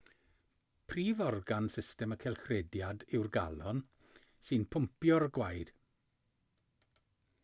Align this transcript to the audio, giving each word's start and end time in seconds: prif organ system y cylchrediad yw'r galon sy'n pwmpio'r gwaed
prif 0.91 1.19
organ 1.25 1.67
system 1.73 2.15
y 2.15 2.15
cylchrediad 2.23 3.05
yw'r 3.17 3.29
galon 3.35 3.81
sy'n 4.47 4.65
pwmpio'r 4.77 5.27
gwaed 5.39 5.73